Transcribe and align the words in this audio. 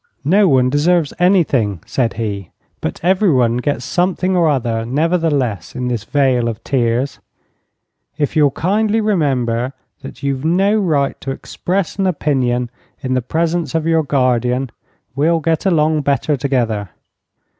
"No 0.25 0.47
one 0.49 0.71
deserves 0.71 1.13
anything," 1.19 1.79
said 1.85 2.13
he; 2.13 2.49
"but 2.79 2.99
everyone 3.03 3.57
gets 3.57 3.85
something 3.85 4.35
or 4.35 4.49
other, 4.49 4.83
nevertheless, 4.83 5.75
in 5.75 5.89
this 5.89 6.05
vale 6.05 6.47
of 6.47 6.63
tears. 6.63 7.19
If 8.17 8.35
you'll 8.35 8.49
kindly 8.49 8.99
remember 8.99 9.73
that 10.01 10.23
you've 10.23 10.43
no 10.43 10.75
right 10.79 11.21
to 11.21 11.29
express 11.29 11.97
an 11.99 12.07
opinion 12.07 12.71
in 13.01 13.13
the 13.13 13.21
presence 13.21 13.75
of 13.75 13.85
your 13.85 14.01
guardian, 14.01 14.71
we'll 15.15 15.39
get 15.39 15.67
along 15.67 16.01
better 16.01 16.35
together. 16.35 16.89